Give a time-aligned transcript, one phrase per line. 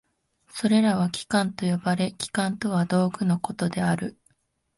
[0.49, 4.17] それらは器官と呼ばれ、器官とは道具のことである。